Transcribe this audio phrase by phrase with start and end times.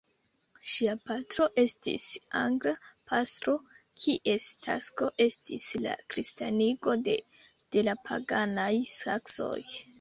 [0.75, 2.07] Ŝia patro estis
[2.39, 2.73] angla
[3.11, 3.55] pastro,
[4.05, 9.57] kies tasko estis la kristanigo de la paganaj saksoj.